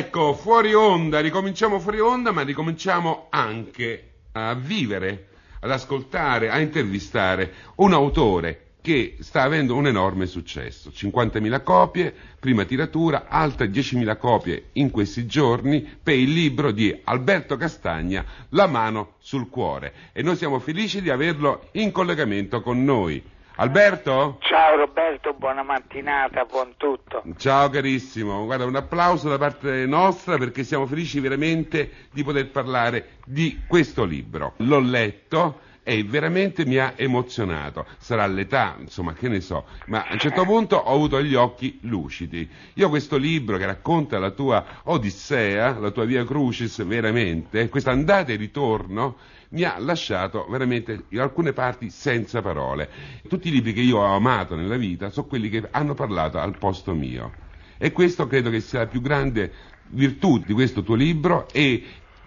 [0.00, 5.26] Ecco, fuori onda, ricominciamo fuori onda, ma ricominciamo anche a vivere,
[5.60, 10.88] ad ascoltare, a intervistare un autore che sta avendo un enorme successo.
[10.88, 17.58] 50.000 copie, prima tiratura, altre 10.000 copie in questi giorni per il libro di Alberto
[17.58, 19.92] Castagna, La mano sul cuore.
[20.12, 23.22] E noi siamo felici di averlo in collegamento con noi.
[23.56, 24.38] Alberto?
[24.40, 27.22] Ciao Roberto, buona mattinata, buon tutto.
[27.36, 33.18] Ciao carissimo, guarda un applauso da parte nostra perché siamo felici veramente di poter parlare
[33.24, 34.54] di questo libro.
[34.58, 37.86] L'ho letto e veramente mi ha emozionato.
[37.98, 41.78] Sarà l'età, insomma, che ne so, ma a un certo punto ho avuto gli occhi
[41.82, 42.48] lucidi.
[42.74, 48.32] Io questo libro che racconta la tua Odissea, la tua via Crucis, veramente, questa andata
[48.32, 49.16] e ritorno,
[49.50, 52.88] mi ha lasciato veramente in alcune parti senza parole.
[53.28, 56.56] Tutti i libri che io ho amato nella vita sono quelli che hanno parlato al
[56.58, 57.48] posto mio.
[57.78, 59.52] E questo credo che sia la più grande
[59.88, 61.82] virtù di questo tuo libro e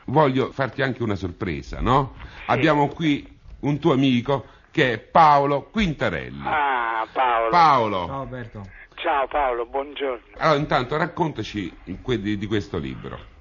[0.06, 2.16] voglio farti anche una sorpresa, no?
[2.48, 3.26] Abbiamo qui
[3.64, 6.42] un tuo amico che è Paolo Quintarelli.
[6.46, 7.50] Ah, Paolo.
[7.50, 8.62] Paolo, Ciao Alberto.
[8.96, 10.24] Ciao Paolo, buongiorno.
[10.38, 13.32] allora intanto raccontaci di questo libro.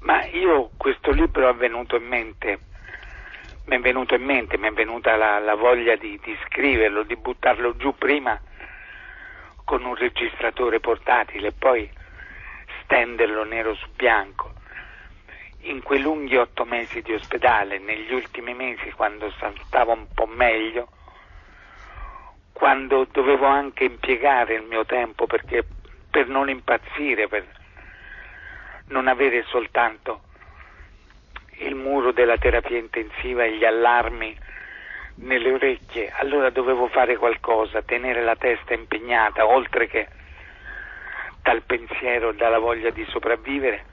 [0.00, 2.58] Ma io questo libro è venuto in mente,
[3.66, 7.16] mi è venuto in mente, mi è venuta la, la voglia di, di scriverlo, di
[7.16, 8.38] buttarlo giù prima
[9.64, 11.88] con un registratore portatile e poi
[12.82, 14.52] stenderlo nero su bianco.
[15.76, 19.30] In quei lunghi otto mesi di ospedale, negli ultimi mesi quando
[19.66, 20.88] stavo un po' meglio,
[22.50, 25.66] quando dovevo anche impiegare il mio tempo perché,
[26.08, 27.44] per non impazzire, per
[28.86, 30.22] non avere soltanto
[31.58, 34.34] il muro della terapia intensiva e gli allarmi
[35.16, 40.08] nelle orecchie, allora dovevo fare qualcosa, tenere la testa impegnata, oltre che
[41.42, 43.84] dal pensiero e dalla voglia di sopravvivere,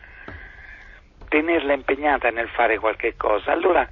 [1.33, 3.51] tenerla impegnata nel fare qualche cosa.
[3.51, 3.89] Allora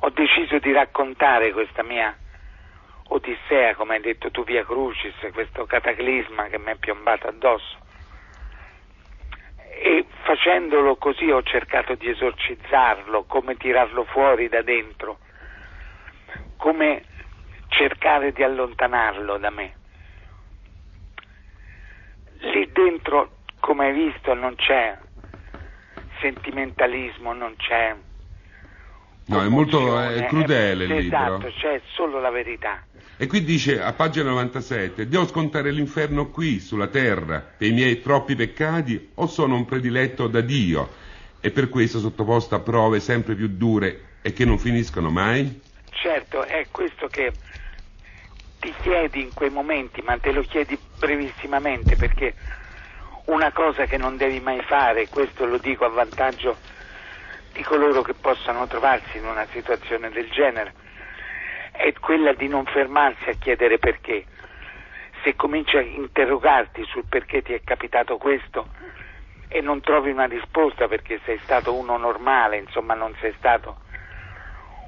[0.00, 2.14] ho deciso di raccontare questa mia
[3.08, 7.78] odissea, come hai detto tu, via Crucis, questo cataclisma che mi è piombato addosso.
[9.70, 15.20] E facendolo così ho cercato di esorcizzarlo, come tirarlo fuori da dentro,
[16.58, 17.04] come
[17.68, 19.74] cercare di allontanarlo da me.
[22.40, 23.30] Lì dentro,
[23.60, 24.98] come hai visto, non c'è
[26.20, 27.94] sentimentalismo, non c'è...
[29.26, 31.52] No, è molto è crudele il Esatto, libro.
[31.58, 32.82] c'è solo la verità.
[33.16, 38.02] E qui dice a pagina 97: Devo scontare l'inferno qui, sulla terra, per i miei
[38.02, 40.90] troppi peccati, o sono un prediletto da Dio
[41.40, 45.60] e per questo sottoposto a prove sempre più dure e che non finiscono mai?
[45.90, 47.32] Certo, è questo che
[48.60, 52.34] ti chiedi in quei momenti, ma te lo chiedi brevissimamente perché
[53.26, 56.56] una cosa che non devi mai fare, questo lo dico a vantaggio
[57.52, 60.74] di coloro che possano trovarsi in una situazione del genere,
[61.70, 64.24] è quella di non fermarsi a chiedere perché.
[65.22, 68.68] Se cominci a interrogarti sul perché ti è capitato questo
[69.48, 73.78] e non trovi una risposta perché sei stato uno normale, insomma non sei stato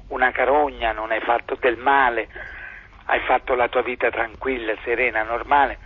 [0.09, 2.27] una carogna, non hai fatto del male,
[3.05, 5.79] hai fatto la tua vita tranquilla, serena, normale,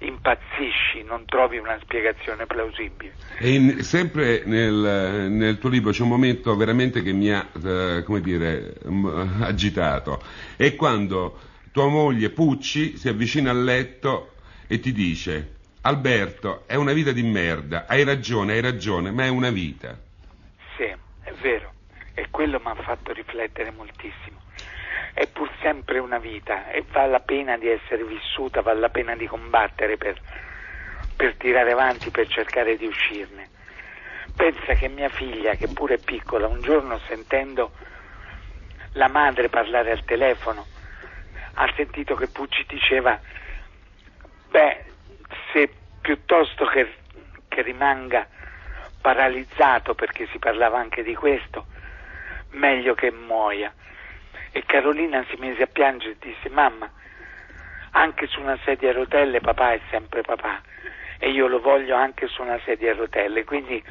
[0.00, 3.14] impazzisci, non trovi una spiegazione plausibile.
[3.38, 8.02] E in- sempre nel, nel tuo libro c'è un momento veramente che mi ha, eh,
[8.04, 10.22] come dire, m- agitato.
[10.56, 11.38] È quando
[11.72, 14.34] tua moglie Pucci si avvicina al letto
[14.66, 19.28] e ti dice: Alberto, è una vita di merda, hai ragione, hai ragione, ma è
[19.28, 19.98] una vita.
[20.76, 21.72] Sì, è vero,
[22.14, 24.38] e quello mi ha fatto riflettere moltissimo.
[25.12, 29.16] È pur sempre una vita e vale la pena di essere vissuta, vale la pena
[29.16, 30.20] di combattere per,
[31.16, 33.50] per tirare avanti, per cercare di uscirne.
[34.34, 37.72] Pensa che mia figlia, che pure è piccola, un giorno sentendo
[38.92, 40.66] la madre parlare al telefono,
[41.54, 43.20] ha sentito che Pucci diceva,
[44.48, 44.84] beh,
[45.52, 46.94] se piuttosto che,
[47.48, 48.26] che rimanga
[49.00, 51.66] paralizzato, perché si parlava anche di questo,
[52.50, 53.72] meglio che muoia.
[54.52, 56.90] E Carolina si mise a piangere e disse, mamma,
[57.92, 60.60] anche su una sedia a rotelle papà è sempre papà
[61.18, 63.44] e io lo voglio anche su una sedia a rotelle.
[63.44, 63.82] Quindi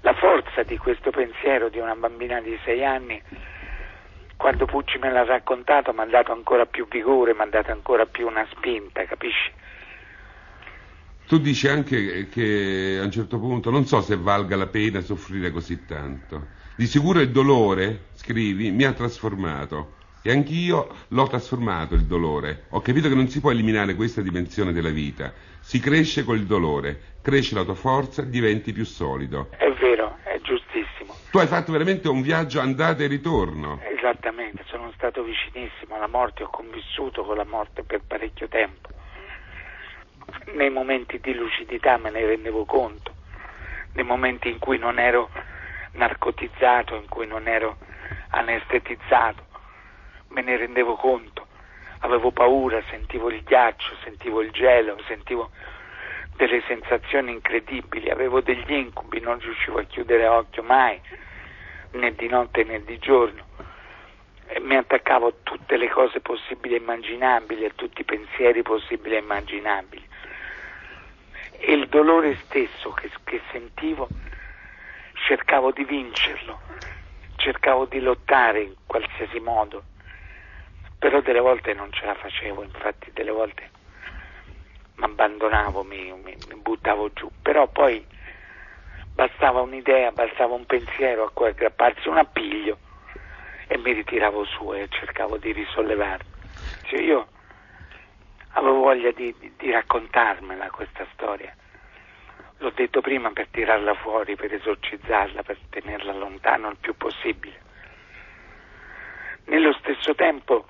[0.00, 3.22] la forza di questo pensiero di una bambina di sei anni,
[4.36, 8.06] quando Pucci me l'ha raccontato, mi ha dato ancora più vigore, mi ha dato ancora
[8.06, 9.52] più una spinta, capisci?
[11.28, 15.50] Tu dici anche che a un certo punto non so se valga la pena soffrire
[15.50, 16.48] così tanto.
[16.74, 20.00] Di sicuro il dolore, scrivi, mi ha trasformato.
[20.22, 22.64] E anch'io l'ho trasformato il dolore.
[22.70, 25.34] Ho capito che non si può eliminare questa dimensione della vita.
[25.60, 29.48] Si cresce col dolore, cresce la tua forza, diventi più solido.
[29.50, 31.14] È vero, è giustissimo.
[31.30, 33.78] Tu hai fatto veramente un viaggio andata e ritorno.
[33.82, 38.88] Esattamente, sono stato vicinissimo alla morte, ho convissuto con la morte per parecchio tempo.
[40.54, 43.12] Nei momenti di lucidità me ne rendevo conto,
[43.92, 45.28] nei momenti in cui non ero
[45.92, 47.76] narcotizzato, in cui non ero
[48.30, 49.44] anestetizzato,
[50.28, 51.46] me ne rendevo conto,
[52.00, 55.50] avevo paura, sentivo il ghiaccio, sentivo il gelo, sentivo
[56.36, 61.00] delle sensazioni incredibili, avevo degli incubi, non riuscivo a chiudere occhio mai,
[61.92, 63.50] né di notte né di giorno.
[64.46, 69.14] E mi attaccavo a tutte le cose possibili e immaginabili, a tutti i pensieri possibili
[69.14, 70.08] e immaginabili.
[71.58, 74.08] E il dolore stesso che, che sentivo
[75.26, 76.60] cercavo di vincerlo,
[77.36, 79.84] cercavo di lottare in qualsiasi modo
[81.02, 83.70] però delle volte non ce la facevo, infatti delle volte
[84.94, 88.06] mi abbandonavo, mi, mi, mi, buttavo giù, però poi
[89.12, 92.78] bastava un'idea, bastava un pensiero a cui aggrapparsi, un appiglio
[93.66, 96.30] e mi ritiravo su e cercavo di risollevarmi.
[96.82, 97.26] Cioè io
[98.50, 101.52] avevo voglia di, di, di raccontarmela questa storia.
[102.62, 107.60] L'ho detto prima per tirarla fuori, per esorcizzarla, per tenerla lontano il più possibile.
[109.46, 110.68] Nello stesso tempo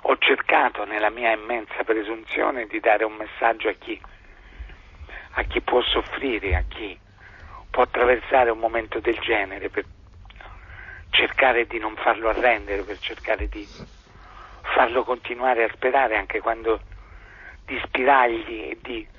[0.00, 4.00] ho cercato nella mia immensa presunzione di dare un messaggio a chi,
[5.34, 6.98] a chi può soffrire, a chi
[7.70, 9.84] può attraversare un momento del genere per
[11.10, 13.64] cercare di non farlo arrendere, per cercare di
[14.62, 16.80] farlo continuare a sperare anche quando
[17.66, 19.18] di spiragli e di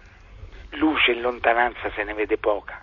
[0.71, 2.81] luce in lontananza se ne vede poca.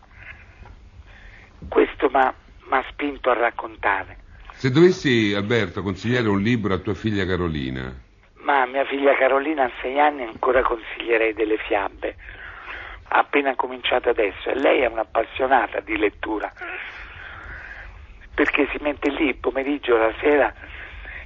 [1.69, 4.26] Questo mi ha spinto a raccontare
[4.58, 7.94] se dovessi, Alberto, consigliare un libro a tua figlia Carolina.
[8.38, 12.17] Ma a mia figlia Carolina a sei anni ancora consiglierei delle fiabe.
[13.06, 16.52] Ha appena cominciato adesso e lei è un'appassionata di lettura.
[18.35, 20.52] Perché si mette lì il pomeriggio, la sera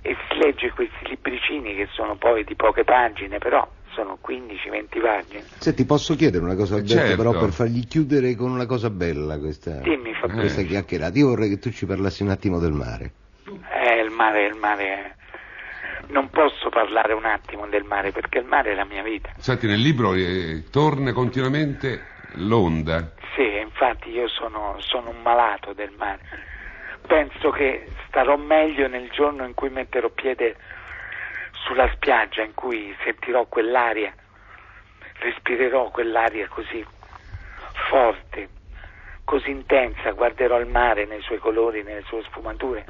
[0.03, 5.43] e si legge questi libricini che sono poi di poche pagine, però sono 15-20 pagine.
[5.59, 7.17] Senti, posso chiedere una cosa Alberto, certo.
[7.17, 11.19] però per fargli chiudere con una cosa bella questa, Dimmi, questa chiacchierata.
[11.19, 13.13] Io vorrei che tu ci parlassi un attimo del mare.
[13.45, 15.17] Eh, il mare, il mare.
[16.09, 19.31] Non posso parlare un attimo del mare perché il mare è la mia vita.
[19.39, 23.13] Senti, nel libro eh, torna continuamente l'onda.
[23.35, 26.21] Sì, infatti io sono, sono un malato del mare.
[27.07, 30.57] Penso che starò meglio nel giorno in cui metterò piede
[31.65, 34.15] sulla spiaggia, in cui sentirò quell'aria,
[35.19, 36.85] respirerò quell'aria così
[37.89, 38.49] forte,
[39.25, 42.85] così intensa, guarderò il mare nei suoi colori, nelle sue sfumature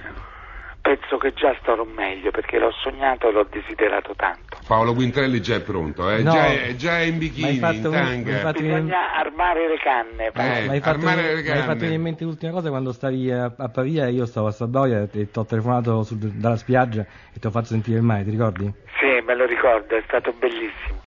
[0.83, 4.59] penso che già starò meglio perché l'ho sognato e l'ho desiderato tanto.
[4.67, 6.23] Paolo Quintrelli già è pronto, eh?
[6.23, 6.33] No.
[6.33, 8.39] già, è, già è in bikini, Ma hai in fatto un- tanga.
[8.39, 10.27] fatto- Bisogna armare le canne.
[10.27, 10.51] Eh, Paolo.
[10.51, 11.63] mi hai fatto, armare le mi hai canne.
[11.63, 15.03] fatto in mente l'ultima cosa quando stavi a, a Pavia e io stavo a Sabauia
[15.03, 17.03] e ti ho telefonato sul- dalla spiaggia
[17.33, 18.71] e ti ho fatto sentire il mare, ti ricordi?
[18.99, 21.01] Sì, me lo ricordo, è stato bellissimo.